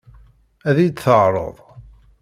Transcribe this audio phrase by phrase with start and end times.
[0.69, 1.57] Ad iyi-tt-teɛṛeḍ?